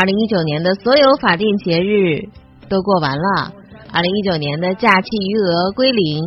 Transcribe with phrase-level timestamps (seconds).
[0.00, 2.26] 二零一九年的所有法定节日
[2.70, 3.52] 都过完了，
[3.92, 6.24] 二零一九年的假期余额归零，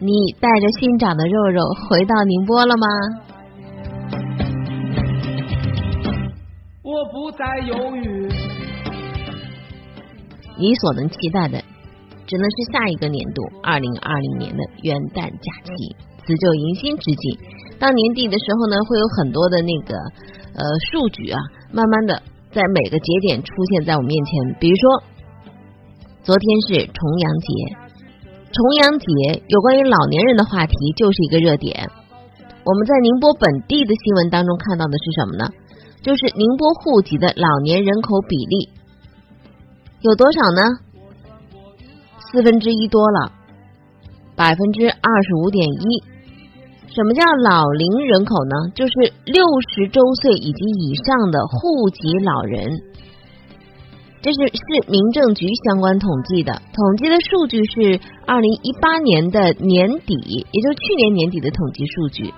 [0.00, 2.88] 你带着新长的肉肉回到宁波了吗？
[6.82, 8.28] 我不再犹豫。
[10.58, 11.62] 你所能期待的，
[12.26, 15.94] 只能是下一个年度二零二零年的元旦假期。
[16.26, 17.38] 辞旧迎新之际，
[17.78, 19.94] 到年底的时候呢，会有很多的那个
[20.54, 21.38] 呃数据啊，
[21.72, 22.20] 慢慢的
[22.52, 24.56] 在每个节点出现在我面前。
[24.58, 25.02] 比如说，
[26.22, 27.48] 昨天是重阳节，
[28.52, 31.88] 重阳节有关于老年人的话题就是一个热点。
[32.64, 35.50] 我们在宁波本地的新闻当中看到的是什么呢？
[36.02, 38.70] 就是宁波户籍的老年人口比例
[40.00, 40.62] 有多少呢？
[42.32, 43.32] 四分之一多了，
[44.34, 46.09] 百分之二十五点一。
[46.92, 48.72] 什么叫老龄人口呢？
[48.74, 48.92] 就是
[49.24, 52.68] 六十周岁以及以上的户籍老人。
[54.20, 62.34] 这是市民政局相关统计的，统计的数据是二零一八年的年底，也就是去年年底的统计数据。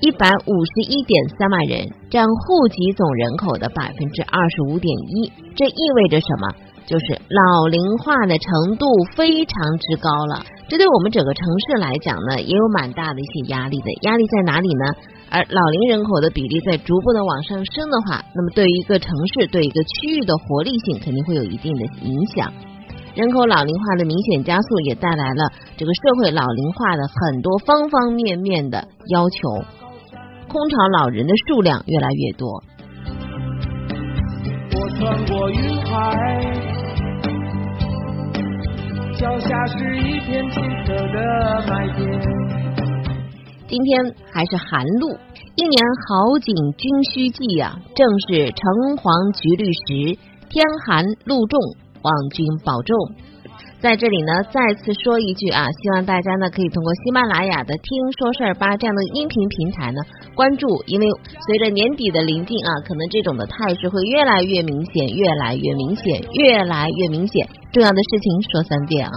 [0.00, 5.32] 一百五十一点三万人，占户籍总人口的百分之二十五点一。
[5.56, 6.54] 这意味着什么？
[6.90, 10.42] 就是老龄化的程度非常之高了。
[10.66, 13.86] 这对我们整个城市来讲呢，也有蛮大的一些压力的。
[14.02, 14.84] 压力在哪里呢？
[15.30, 22.52] 而老龄人口的比例在逐步的往上升的话，那么对于一个城市、对一个区域的活力性，肯定会有一定的影响。
[23.14, 29.62] 人口老龄化的明显加速，也带来了这个社会老龄化的很多方方面面的要求。
[30.48, 32.64] 空巢老人的数量越来越多。
[34.72, 36.79] 我穿过云海，
[39.20, 42.08] 脚下是一片青色的麦田。
[43.68, 45.10] 今天还是寒露，
[45.56, 45.76] 一年
[46.08, 51.60] 好景君须记呀，正是橙黄橘绿时，天寒露重，
[52.00, 52.96] 望君保重。
[53.80, 60.02] 在这里呢，再次说一句啊，希望大家呢可以通过喜马拉雅的“听说事儿吧”这样的音频平台呢
[60.34, 61.06] 关注，因为
[61.46, 67.48] 随着年底的临近啊，可能这种的态势会越来越明显，越来越明显，越来越明显。
[67.72, 69.12] 重要的事情说三遍啊！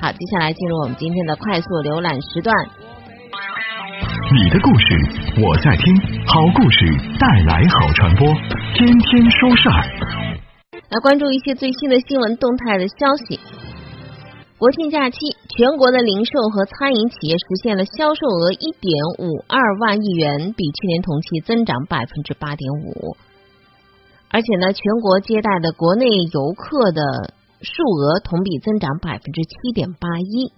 [0.00, 2.56] 好，接下来进入我们今天的快速浏览时段。
[4.32, 4.86] 你的故事
[5.44, 5.94] 我在听，
[6.26, 6.86] 好故事
[7.18, 8.26] 带来好传播，
[8.74, 10.29] 天天说事儿。
[10.90, 13.38] 来关注一些最新的新闻动态的消息。
[14.58, 18.90] 国庆假期，全国的零售和餐饮企业实现了销售额一点
[19.22, 23.16] 五二万亿元，比去年同期增长百分之八点五。
[24.32, 27.02] 而且呢，全国接待的国内游客的
[27.62, 30.50] 数额同比增长百分之七点八一。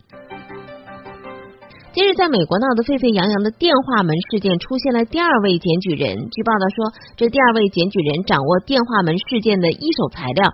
[1.92, 6.16] 近日，在美国闹得沸沸扬扬的电话门事件出现了第二位检举人。
[6.30, 10.48] 据报道说，这第二位检举人掌握电话门事件的一手材料，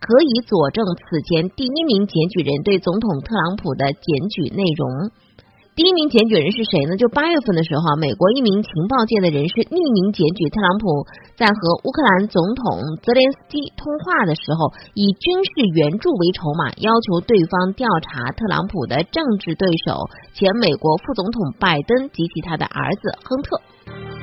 [0.00, 4.02] 可以佐证此前第一名检举人对总统特朗普的检
[4.34, 5.14] 举内容。
[5.80, 6.98] 第一名检举人是谁呢？
[6.98, 11.08] 就八月份的时候，美国一名情报界的人士匿名检举特朗普
[11.40, 20.04] 在和乌克兰总统泽连斯基通话的时候，以军事援助为筹码，要求对方调查特朗普的政治对手
[20.36, 24.19] 前美国副总统拜登及其他的儿子亨特。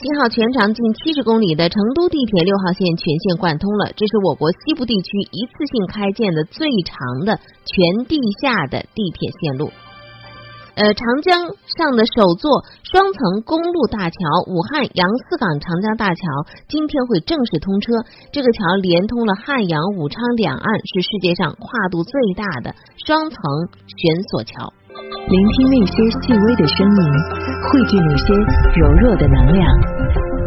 [0.00, 9.68] 七号全长近七十公里的成都地铁六号线全线贯通了，这是我国西部地区一次性开建的最长的全地下的地铁线路。
[10.74, 14.16] 呃，长江上的首座双层公路大桥——
[14.48, 16.22] 武汉杨泗港长江大桥，
[16.66, 17.92] 今天会正式通车。
[18.32, 20.64] 这个桥连通了汉阳、武昌两岸，
[20.94, 22.74] 是世界上跨度最大的
[23.04, 23.36] 双层
[23.84, 24.72] 悬索桥。
[24.90, 27.00] 聆听那些细微的声音，
[27.70, 28.34] 汇聚那些
[28.74, 29.62] 柔弱的能量。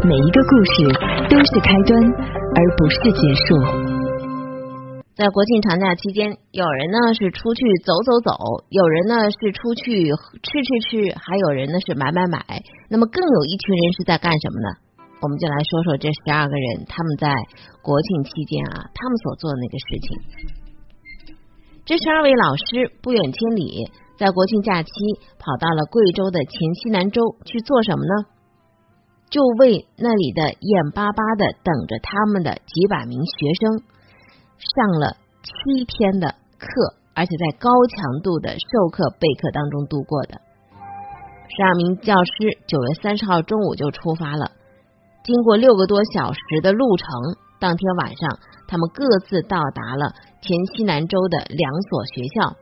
[0.03, 0.83] 每一个故事
[1.31, 3.55] 都是开端，而不是结束。
[5.15, 8.35] 在国庆长假期间，有人呢是出去走走走，
[8.67, 12.43] 有人呢是出去吃吃吃，还有人呢是买买买。
[12.89, 14.67] 那么，更有一群人是在干什么呢？
[15.21, 17.31] 我们就来说说这十二个人，他们在
[17.81, 20.07] 国庆期间啊，他们所做的那个事情。
[21.85, 23.87] 这十二位老师不远千里。
[24.23, 24.89] 在国庆假期
[25.37, 28.23] 跑到了贵州的黔西南州去做什么呢？
[29.29, 33.83] 就为那里的眼巴巴的等着他们的几百名学生
[34.63, 40.39] 上了七天的课，而且在高强度的授课备课当中度过的。
[41.49, 42.31] 十二名教师
[42.65, 44.51] 九月三十号中午就出发了，
[45.25, 47.09] 经过六个多小时的路程，
[47.59, 52.55] 当天晚上他们各自到达了黔西南州的两所学校。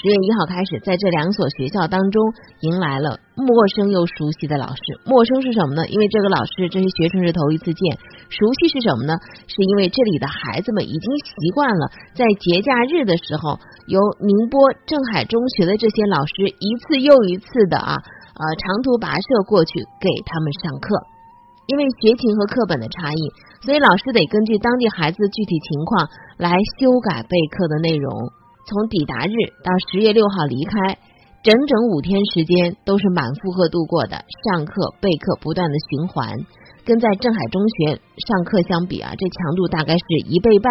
[0.00, 2.16] 十月一号开始，在这两所学校当中，
[2.60, 4.82] 迎来了陌生又熟悉的老师。
[5.04, 5.86] 陌生是什么呢？
[5.86, 7.98] 因为这个老师，这些学生是头一次见。
[8.32, 9.14] 熟悉是什么呢？
[9.46, 14.58] 是因为这里的孩子们已经习惯了在节假日的时候，由宁波
[14.88, 20.88] 镇海中学的这些老师一次又一次的啊呃长途跋涉过去给他们上课。
[21.68, 23.22] 因为学情和课本的差异，
[23.62, 26.08] 所以老师得根据当地孩子具体情况
[26.40, 28.10] 来修改备课的内容。
[28.64, 30.98] 从抵达日到十月六号离开，
[31.42, 36.30] 整整五天时间都是满负荷度过的，上课备课不断的循环，
[36.84, 40.70] 跟在镇海中学上课相比啊，这强度大概是一倍半。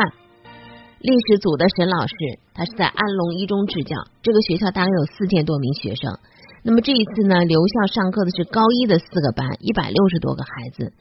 [1.01, 2.15] 历史组的沈老师，
[2.53, 6.15] 他是在安龙一中执教，这个学校大概有四千多名学生。
[6.63, 10.93] 那么这一次呢，留校上课的是高一的四个班，一百六十多个孩子，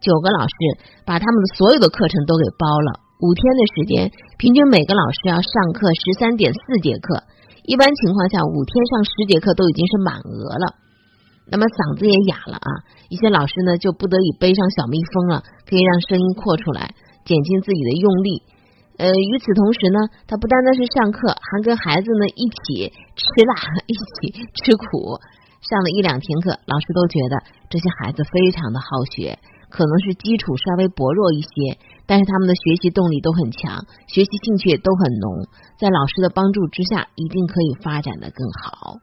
[0.00, 0.56] 九个老师
[1.04, 3.11] 把他们的所有的课程都给包了。
[3.22, 7.22] 五天的时间，平均每个老师要上课十三点四节课。
[7.62, 10.74] 一般情况下，五天上十节课都已经是满额了。
[11.46, 18.42] 那么嗓子也哑了啊，一些老师呢就不得已背上小蜜蜂了，可以让声音扩出来，减轻自己的用力。
[18.98, 23.54] 呃，与此同时呢，他不单单是上课，还跟孩子呢一起吃辣，
[23.86, 25.22] 一起吃苦。
[25.62, 27.38] 上了一两天课，老师都觉得
[27.70, 29.38] 这些孩子非常的好学。
[29.72, 35.48] 可能是基础稍微薄弱一些，但是他们的学习动力都很强，学习兴趣也都很浓，
[35.80, 39.00] 在老师的帮助之下，一定可以发展的更好。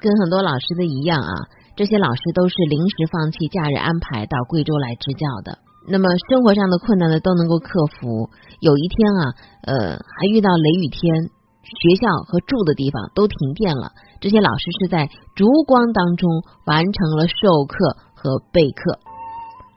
[0.00, 1.32] 跟很多老师的一样啊，
[1.76, 5.58] 这些老师都是临时放弃假日安排到贵州来支教的。
[5.88, 8.30] 那么生活上的困难呢都能够克服。
[8.60, 9.22] 有一天啊，
[9.62, 9.76] 呃，
[10.18, 11.30] 还遇到雷雨天。
[11.66, 13.90] 学校和住的地方都停电了，
[14.20, 16.30] 这些老师是在烛光当中
[16.64, 18.98] 完成了授课和备课。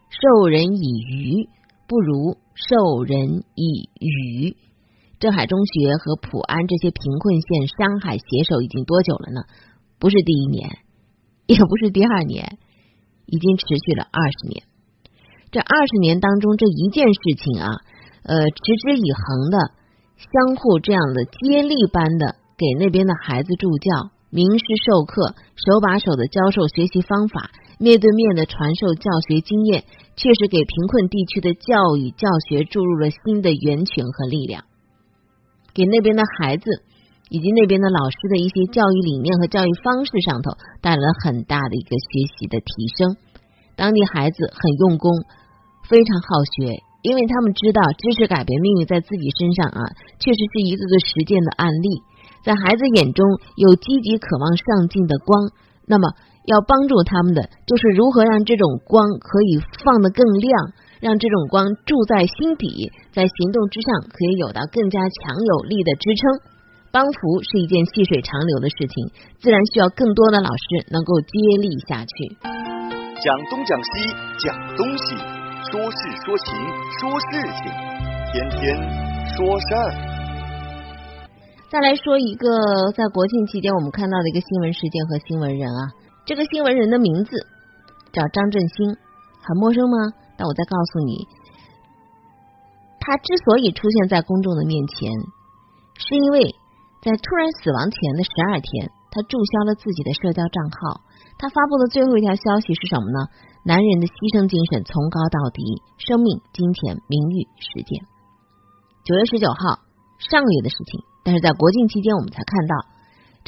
[0.10, 1.50] 授人以鱼，
[1.88, 4.56] 不如授人以渔。
[5.20, 9.42] 镇海中学和普安这些贫困县山海携手已经多久了呢？
[10.00, 10.80] 不是第一年，
[11.46, 12.58] 也不是第二年，
[13.26, 14.64] 已经持续了二十年。
[15.52, 17.68] 这二十年当中，这一件事情啊，
[18.24, 19.78] 呃，持之以恒的。
[20.20, 29.86] 相互这样的接力般的给那边的孩子助教，名师授课，手把手的教授学习方法，面对面的传授教学经验，
[30.18, 34.66] 确实给贫困地区的教育教学注入了新的源泉和力量，
[35.74, 36.70] 给那边的孩子
[37.30, 42.68] 以及那边的老师的一些教育理念和教育方式上头带来了很大的一个学习的提
[43.00, 43.16] 升。
[43.78, 45.10] 当地孩子很用功，
[45.88, 46.84] 非常好学。
[47.02, 49.80] 因为他们知道知识改变命运在自己身上啊，
[50.20, 52.04] 确实是一个个实践的案例。
[52.44, 55.56] 在孩子眼中有积极渴望上进的光，
[55.88, 56.12] 那么
[56.50, 60.50] 要帮助他们的就是如何让这种光可以放得更亮，
[61.00, 66.50] 让这种光住在心底，在行动之上可以有到更加强有力的支撑。
[66.90, 72.34] 帮扶是一件细水长流的事情，自然需要更多的老师能够接力下去。
[73.22, 74.10] 讲东讲西
[74.42, 75.14] 讲东西。
[75.70, 76.56] 说事说情
[76.98, 77.26] 说事
[77.62, 77.70] 情，
[78.32, 78.60] 天天
[79.36, 79.92] 说事儿。
[81.70, 82.48] 再来说一个
[82.96, 85.82] 在国庆期间我们看到的一个新闻事件和新闻人啊，
[86.30, 87.32] 这个新闻人的名字
[88.14, 88.94] 叫张振兴，
[89.42, 90.14] 很陌生吗？
[90.38, 91.26] 但我再告诉你，
[93.02, 95.10] 他之所以出现在公众的面前，
[95.98, 96.54] 是因为
[97.02, 101.02] 在突然死亡前的十二天，他注销了自己的社交账号。
[101.40, 103.26] 他发布的最后一条消息是什么呢？
[103.66, 108.06] 男人的牺牲精神从高到低，生命、金钱、名誉、时间。
[109.02, 109.82] 九月十九号，
[110.22, 112.86] 上个月的事情，但是在国庆期间我们才看到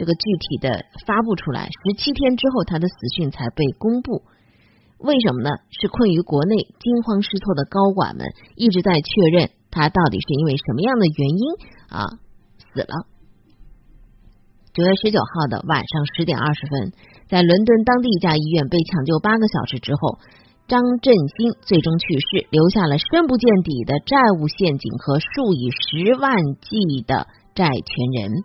[0.01, 1.69] 这个具体的发布出来。
[1.69, 4.23] 十七天之后，他的死讯才被公布。
[4.97, 5.51] 为什么呢？
[5.69, 11.45] 是困于国内惊慌失措的高管们一直在确认他到底是因为什么样的原因
[11.93, 12.17] 啊
[12.73, 13.05] 死了。
[14.73, 16.93] 九月十九号的晚上十点二十分。
[17.29, 20.17] 在伦敦当地一家医院被抢救八个小时之后，
[20.67, 27.85] 张振兴最终去世，留下了深不见底的债务陷阱和数以十万计的债权
[28.17, 28.43] 人。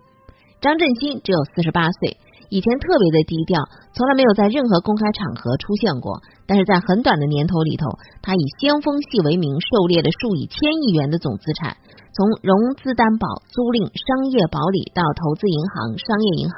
[0.60, 2.16] 张振兴只有四十八岁，
[2.48, 3.60] 以前特别的低调，
[3.92, 6.22] 从来没有在任何公开场合出现过。
[6.46, 11.76] 但是在很短的年头里头，他以先锋系为名，狩猎了数以千亿元的总资产。
[12.16, 16.56] 从融资担保、租赁、商业保理到投资银行、商业银行、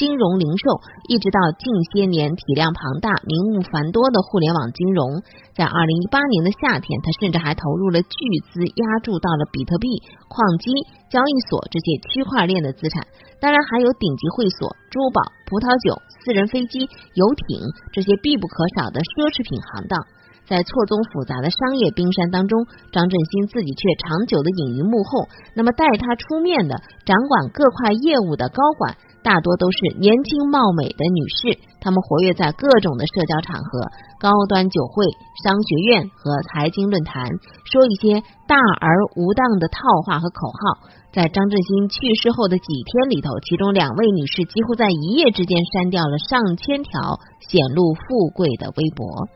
[0.00, 0.80] 金融零售，
[1.12, 5.20] 一直到近些年体量庞大、名目繁多的互联网金融。
[5.52, 8.16] 在二零一八年的夏天，他甚至还投入了巨
[8.48, 9.92] 资押注到了比特币、
[10.24, 10.72] 矿机、
[11.12, 13.04] 交易所这些区块链的资产，
[13.44, 17.60] 当然还有顶级会所、珠宝、葡萄酒、私人飞机、游艇
[17.92, 20.00] 这些必不可少的奢侈品行当。
[20.46, 25.28] 在错综复杂的商业冰山当中，张振兴自己却长久的隐于幕后。
[25.54, 33.88] 那么带他出面的掌管各块业务的高管，大多都是年轻貌美的女士，她们活跃在各种的社交场合、
[34.20, 35.06] 高端酒会、
[35.42, 37.24] 商学院和财经论坛，
[37.70, 40.88] 说一些大而无当的套话和口号。
[41.14, 49.28] 在张振兴去世后的几天里头，其中两位女士几乎在一夜之间删掉了上千条显露富贵的微博。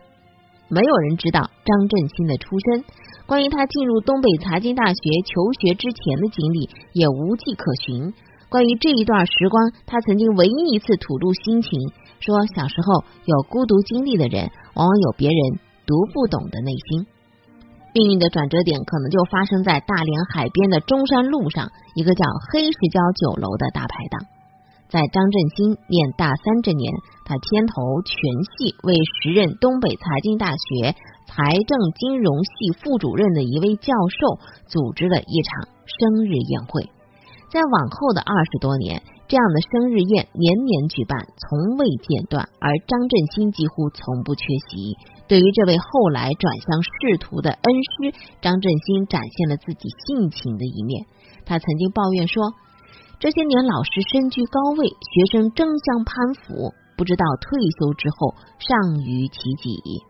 [0.68, 2.84] 没有人知道张振兴的出身，
[3.26, 8.12] 关于他进入东北财经大学求学之前的经历也无迹可寻。
[8.50, 11.70] 关于这一段时光，他曾经唯一一次吐露心情，
[12.20, 15.38] 说小时候有孤独经历的人，往往有别人
[15.86, 17.06] 读不懂的内心。
[17.94, 24.28] 命运的转折点可能就发生在大连海边的中山路上，一个叫黑石礁酒楼的大排档。
[24.88, 26.94] 在张振兴念大三这年，
[27.28, 28.16] 他牵头全
[28.56, 30.96] 系为时任东北财经大学
[31.28, 36.88] 财政金融系副主任的一位教授组织了一场生日宴会。
[37.52, 44.96] 在往后的二十多年，这样的生日宴年年举办，从未间断，而张振兴几乎从不缺席。
[45.28, 51.04] 对于这位后来转向仕途的恩师，张振兴展现了自己性情的一面。
[51.44, 52.54] 他曾经抱怨说。
[53.20, 60.02] 这些年，老师身居高位，学生争相攀附，不知道退休之后尚于其己。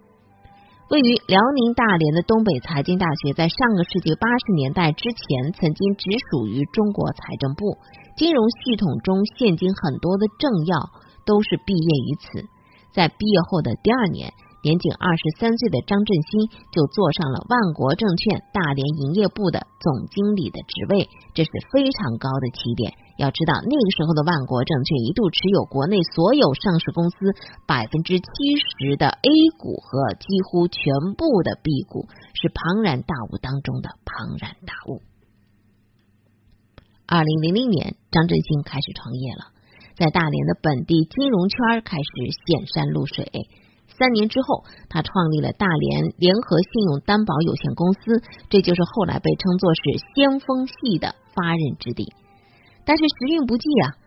[0.88, 7.76] 位于辽宁大连的东北财经大学，在上个世纪八十年代之前，曾经只属于中国财政部
[8.16, 10.80] 金融系统中，现今很多的政要
[11.26, 12.48] 都是毕业于此。
[12.90, 14.32] 在毕业后的第二年。
[14.60, 22.92] 年仅二十三岁的张振兴就坐上了万国证券大连营业部的总经理的职位，这是非常高的起点。
[23.18, 27.16] 要知道，那个时候的万国证券一度持有国内所有上市公司
[27.66, 28.24] 百分之七
[28.62, 30.78] 十的 A 股和几乎全
[31.18, 32.06] 部的 B 股，
[32.38, 35.02] 是庞然大物当中的庞然大物。
[37.06, 39.50] 二零零零年，张振兴开始创业了，
[39.96, 42.12] 在大连的本地金融圈开始
[42.46, 43.26] 显山露水。
[43.98, 49.80] 三年之后，他创立了大连联合信用担保有限公司，这就是后来被称作是
[50.14, 52.06] 先锋系的发轫之地。
[52.88, 54.00] 但是时运不济啊，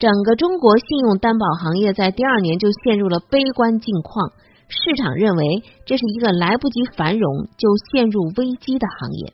[0.00, 4.32] 整个中国信用担保行业在第二年就陷入了悲观境况，
[4.66, 9.32] 市场认为这是一个来不及繁荣就陷入危机的行业。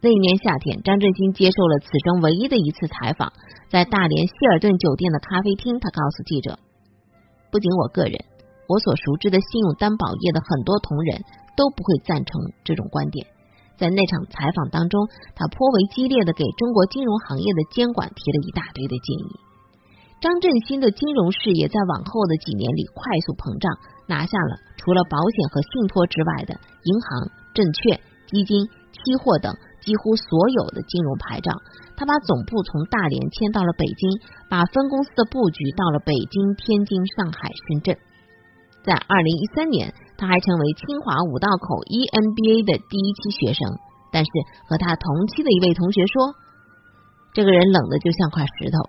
[0.00, 3.30] 那一年夏天，张振兴接受了此生唯一的一次采访，
[3.68, 6.58] 在大连希尔顿酒店的咖啡厅，他告诉记者
[7.52, 8.14] ：“不仅我个人。”
[8.68, 11.24] 我所熟知的信用担保业的很多同仁
[11.56, 13.26] 都不会赞成这种观点。
[13.78, 15.06] 在那场采访当中，
[15.38, 19.30] 他颇为激烈的给中国金融行业的监管提了一大堆的建议。
[20.20, 23.70] 张振兴的金融事业在往后的几年里快速膨胀，
[24.10, 31.54] 拿下了除了保险和信托之外的银行、证券、基金、期货等几乎所有的金融牌照。
[31.94, 34.02] 他把总部从大连迁到了北京，
[34.50, 37.94] 把分公司的布局到了北京、天津、上海、深圳。
[38.84, 43.68] 在二零一三年，他还成为清华五道口 EMBA 的第一期学生。
[44.10, 44.30] 但是
[44.64, 46.32] 和他同期的一位同学说，
[47.34, 48.88] 这个人冷的就像块石头，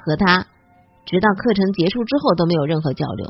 [0.00, 0.46] 和他
[1.04, 3.28] 直到课程结束之后都没有任何交流。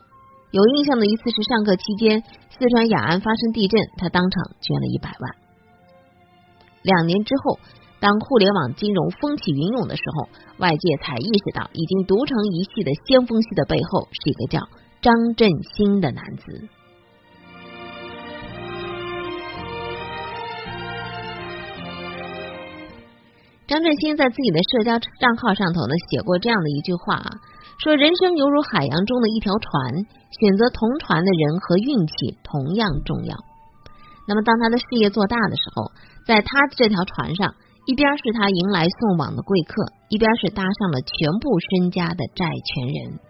[0.53, 5.35] 有印象的一次是上课期间，四川雅安发生地震，他当场捐了一百万。
[6.83, 7.59] 两年之后，
[7.99, 10.29] 当互联网金融风起云涌的时候，
[10.59, 14.61] 外界才意识到，已经独成一系的先锋系的背后是一个叫。
[15.05, 16.67] 张振兴的男子，
[23.67, 27.31] 张振兴在自己的社交账号上头呢写过这样的一句话啊，
[27.81, 29.93] 说人生犹如海洋中的一条船，
[30.41, 33.37] 选择同船的人和运气同样重要。
[34.27, 35.93] 那么，当他的事业做大的时候，
[36.27, 37.53] 在他这条船上，
[37.85, 43.21] 一边是他迎来送往的贵客，一边是搭上了全部身家的债权人。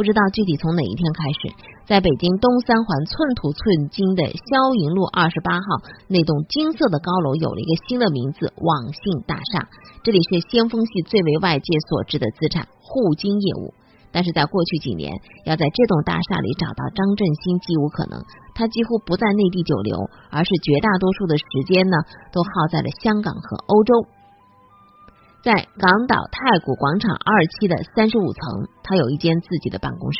[0.00, 1.52] 不知道具体从哪一天开始，
[1.84, 9.68] 在北京东三环寸土寸金的霄云路二十八号那栋金色的高楼有了一个新的名字——网信大厦。
[10.00, 13.76] 这里是先锋系最为外界所知的资产——互金业务。
[14.08, 15.12] 但是在过去几年，
[15.44, 18.24] 要在这栋大厦里找到张振兴几乎可能。
[18.56, 20.00] 他几乎不在内地久留，
[20.32, 22.00] 而是绝大多数的时间呢，
[22.32, 23.92] 都耗在了香港和欧洲。
[25.42, 30.18] 在港岛太古广场二期的三十五层，他有一间自己的办公室。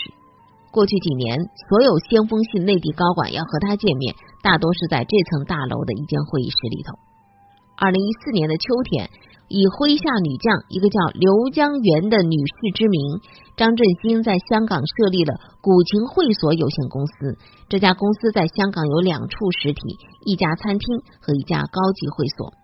[0.70, 6.98] 过去几年，所有先锋系内地高管要和他见面，大多是在这层大楼的一间会议室里头。
[7.76, 9.10] 二零一四年的秋天。
[9.50, 13.18] 以麾下女将一个叫刘江源的女士之名，
[13.58, 17.34] 张振兴在香港设立了古琴会所有限公司。
[17.66, 22.54] 这家公司在香港有两处实体，一家餐厅和一家高级会所。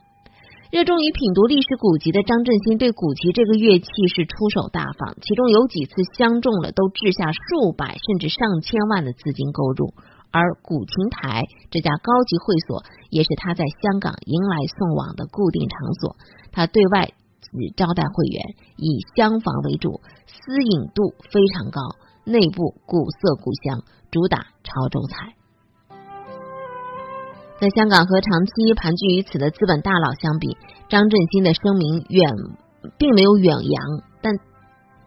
[0.77, 9.95] 热衷于品读历史古籍的张振兴对古籍这个乐器是出手大方，其中有几次相中了，都掷下数百甚至上千万的资金购入。
[10.31, 16.17] 而古琴台这家高级会所也是他在香港迎来送往的固定场所。
[16.53, 17.09] 他对外
[17.41, 18.45] 只招待会员，
[18.77, 21.81] 以厢房为主，私隐度非常高，
[22.27, 23.81] 内部古色古香，
[24.11, 25.37] 主打潮州菜。
[27.61, 30.57] 在香港和长期盘踞于此的资本大佬相比，
[30.89, 32.31] 张振兴的声名远
[32.99, 34.35] 并没有远扬，但。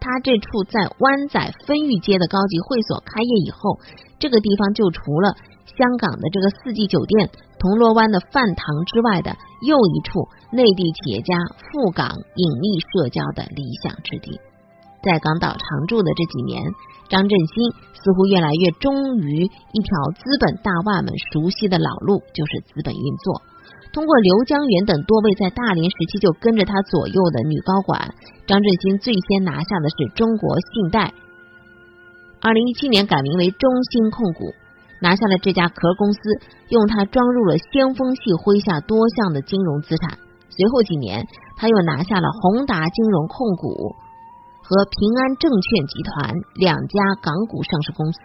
[0.02, 3.80] 他这处在湾仔分域街的高级会所开业以后，
[4.18, 5.36] 这个地方就除了
[5.78, 7.30] 香港的这个四季酒店、
[7.60, 9.36] 铜锣湾的饭堂之外的
[9.68, 14.40] 又一处内地企业家赴港隐秘社交的理想之地。
[15.02, 16.64] 在港岛常住的这几年，
[17.10, 23.42] 张振兴似乎越来越忠于一条资本大腕们熟悉的老路，就是资本运作。
[23.92, 28.14] 通过刘江源等多位在大连时期就跟着他左右的女高管，
[28.46, 31.14] 张振兴最先拿下的是中国信贷。
[32.42, 34.54] 二零一七年改名为中兴控股，
[35.02, 36.20] 拿下了这家壳公司，
[36.70, 40.20] 用它装入了先锋系麾下多项的金融资产。
[40.50, 41.26] 随后几年，
[41.58, 43.96] 他又拿下了宏达金融控股
[44.70, 48.20] 和平安证券集团两家港股上市公司。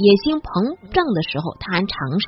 [0.00, 2.26] 野心膨胀的时候，他还尝试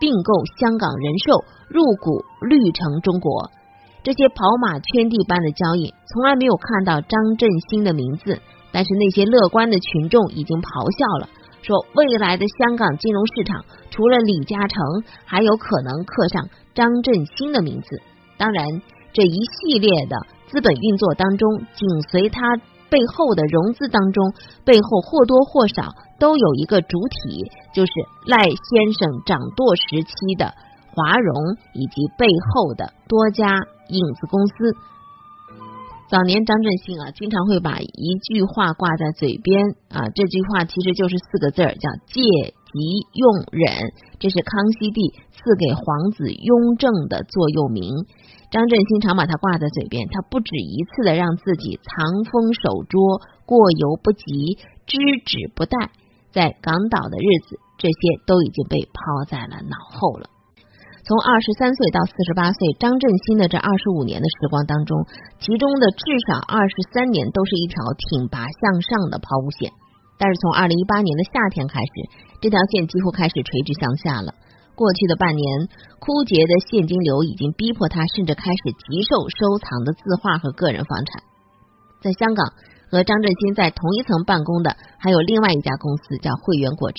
[0.00, 3.52] 并购香港人寿，入股绿城中国。
[4.00, 8.40] 这些跑马圈地般的交易，从来没有看到张振兴的名字。
[8.72, 11.28] 但是那些乐观的群众已经咆哮了，
[11.60, 14.80] 说未来的香港金融市场，除了李嘉诚，
[15.26, 18.00] 还有可能刻上张振兴的名字。
[18.40, 18.64] 当然，
[19.12, 20.16] 这一系列的
[20.48, 22.40] 资本运作当中，紧随他。
[22.94, 24.22] 背后的融资当中，
[24.64, 27.92] 背后或多或少都有一个主体，就是
[28.24, 30.54] 赖先生掌舵时期的
[30.94, 31.34] 华融
[31.74, 34.54] 以及背后的多家影子公司。
[36.08, 42.78] 早年张振兴啊，经常会把一句话挂在嘴边啊，这句话其实就是四个字儿，叫借急
[43.14, 43.90] 用忍。
[44.20, 45.00] 这是康熙帝
[45.32, 47.90] 赐给皇子雍正的座右铭。
[48.54, 54.54] 张振兴常把它挂在嘴边，他不止一次的让自己藏锋守拙、过犹不及、
[54.86, 54.94] 知
[55.26, 55.90] 止不殆。
[56.30, 57.98] 在港岛的日子，这些
[58.30, 60.30] 都已经被抛在了脑后了。
[61.02, 65.02] 从二十三岁到四十八岁，张振兴的这二十五年的时光当中，
[65.42, 69.74] 其中的至少二十三年都是一条挺拔向上的抛物线。
[70.14, 71.90] 但是从二零一八年的夏天开始，
[72.38, 74.30] 这条线几乎开始垂直向下了。
[74.74, 81.22] 过去的半年，枯竭的现金流已经逼迫他，甚至开始急售收藏的字画和个人房产。
[82.02, 82.52] 在香港，
[82.90, 86.98] 和张振兴在同一层办公的还有另外一家公司，叫汇源果汁。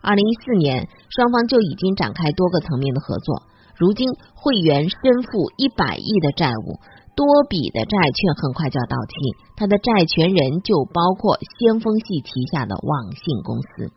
[0.00, 3.42] 二零一四年，双方就已经展开多个层面的合作。
[3.76, 6.80] 如今，汇源身负一百亿的债务，
[7.14, 9.14] 多笔的债券很快就要到期，
[9.54, 13.92] 他的债权人就包括先锋系旗下的网信公司。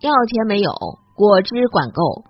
[0.00, 0.72] 要钱没有，
[1.14, 2.24] 果汁管够。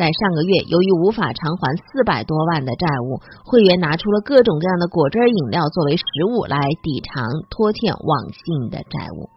[0.00, 9.28] 在上个月，由于无法偿还四百多万的债务，会员拿出了各种各样的果汁饮料作为食物来抵偿拖欠网信的债务。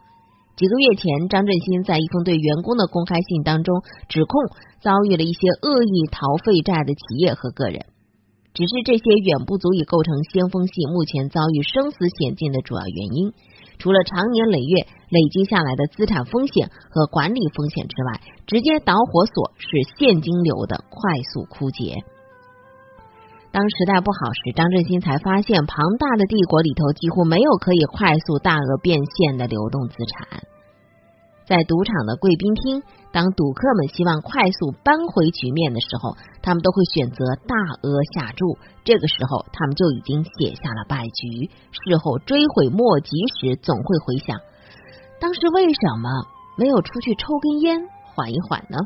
[0.56, 4.39] 几个月前，张振兴在一封对员工的公开信当中指控
[4.80, 7.84] 遭遇了一些恶意逃废债的企业和个人，
[8.54, 13.34] 只是这些远不足以构成先锋系目前遭遇生死险境的主要原因。
[13.84, 19.67] 除了长年累月累积下来的资产风险和管理风险之外，直接导火索是
[19.98, 21.98] 现金流的快速枯竭。
[23.52, 30.39] 当时代不好时，张振兴才发现，庞大的帝国里头几乎没有可以快速大额变现的流动资产。
[31.46, 32.82] 在赌场的贵宾厅，
[33.13, 38.58] 当赌客们希望快速扳回局面的时候，他们都会选择大额下注。
[38.84, 41.52] 这个时候，他们就已经写下了败局。
[41.69, 44.39] 事后追悔莫及时，总会回想
[45.21, 46.10] 当时为什么
[46.58, 48.80] 没有出去抽根烟缓一缓呢？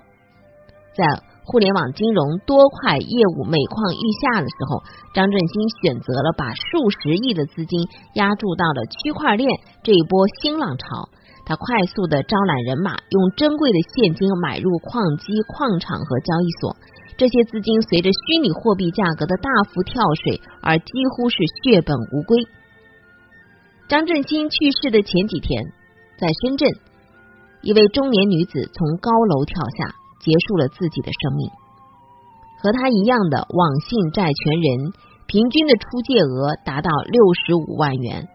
[0.94, 11.08] 在互联网金融多块业务每况愈下的时候，张振兴选择了把数十亿的资金押注到了区块链这一波新浪潮。
[11.48, 16.76] 他快速的招揽人马，用珍贵的现金买入矿机、矿场和交易所。
[17.16, 22.38] 这些资金随着虚拟货币价格的大幅跳水而几乎是血本无归。
[23.88, 25.64] 张振兴去世的前几天，
[26.20, 26.68] 在深圳，
[27.62, 31.50] 一位中年女子从高楼跳下，结束了自己的生命。
[32.60, 34.92] 和他一样的网信债权人，
[35.28, 38.28] 平均的出借额达到六十五万元。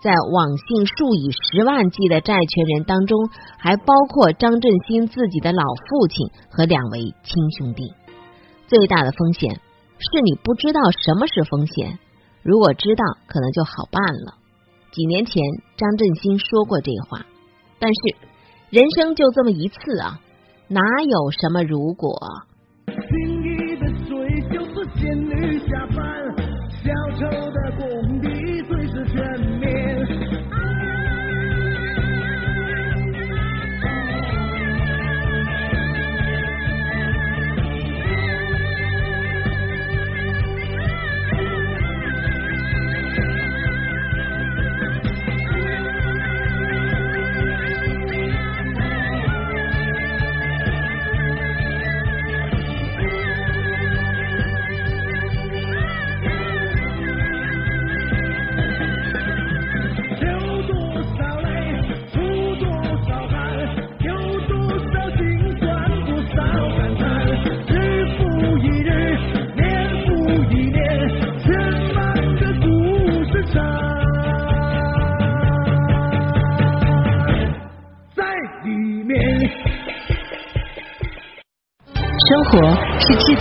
[0.00, 3.18] 在网信数以十万计的债权人当中，
[3.58, 7.92] 还包括张振兴自己的老父亲和两位亲兄弟。
[8.68, 9.60] 最大的风险
[9.98, 11.98] 是你不知道什么是风险，
[12.42, 14.34] 如果知道，可能就好办了。
[14.92, 15.42] 几年前，
[15.76, 17.26] 张振兴说过这话，
[17.78, 18.00] 但是
[18.70, 20.20] 人生就这么一次啊，
[20.68, 22.18] 哪有什么如果？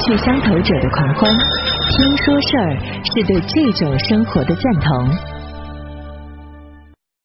[0.07, 1.29] 是志相投者的狂欢，
[1.89, 5.36] 听说事儿是对这种生活的赞同。